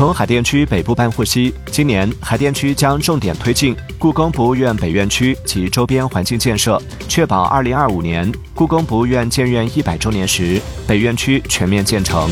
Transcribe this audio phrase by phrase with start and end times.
[0.00, 10.58] 从海淀区北部办获悉今年海淀区将重点推进故宫博物院北院区及周边环境建设确保二零二五年故宫博物院建院一百周年时
[10.88, 12.30] 北院区全面建成。